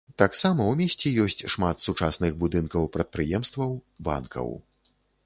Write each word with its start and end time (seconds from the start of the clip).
Таксама 0.19 0.61
ў 0.67 0.73
месце 0.79 1.11
ёсць 1.25 1.47
шмат 1.55 1.83
сучасных 1.87 2.31
будынкаў 2.45 2.87
прадпрыемстваў, 2.97 3.71
банкаў. 4.09 4.53